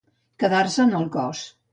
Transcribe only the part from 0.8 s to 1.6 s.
en el cos.